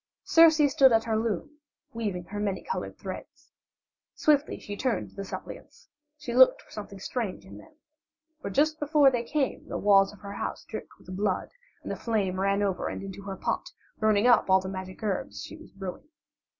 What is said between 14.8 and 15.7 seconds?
herbs she was